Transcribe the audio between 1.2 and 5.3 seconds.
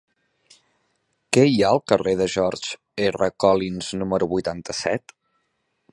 Què hi ha al carrer de George R. Collins número vuitanta-set?